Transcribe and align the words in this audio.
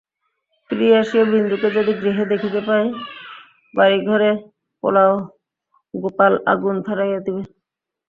ফিরিয়া 0.69 0.97
আসিয়া 1.01 1.25
বিন্দুকে 1.31 1.69
যদি 1.77 1.91
গৃহে 2.01 2.25
দেখিতে 2.31 2.59
পায় 2.67 2.87
বাড়িঘরে 3.73 4.29
গোপাল 5.93 6.33
আগুন 6.51 6.75
ধরাইয়া 6.87 7.19
দিবে। 7.25 7.43